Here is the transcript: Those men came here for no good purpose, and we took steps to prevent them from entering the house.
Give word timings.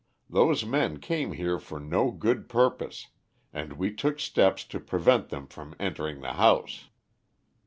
Those 0.31 0.65
men 0.65 0.97
came 0.99 1.33
here 1.33 1.59
for 1.59 1.79
no 1.79 2.09
good 2.09 2.49
purpose, 2.49 3.09
and 3.53 3.73
we 3.73 3.93
took 3.93 4.19
steps 4.19 4.63
to 4.63 4.79
prevent 4.79 5.29
them 5.29 5.45
from 5.45 5.75
entering 5.79 6.21
the 6.21 6.33
house. 6.33 6.89